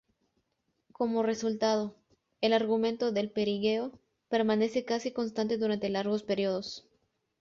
Como 0.93 1.21
resultado, 1.21 1.95
el 2.43 2.53
argumento 2.53 3.11
del 3.11 3.29
perigeo 3.29 3.99
permanece 4.29 4.83
casi 4.83 5.11
constante 5.13 5.59
durante 5.59 5.89
largos 5.89 6.23
períodos. 6.23 6.87